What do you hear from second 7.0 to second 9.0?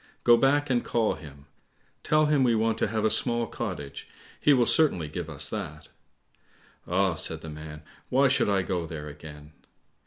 said the man, "why should I go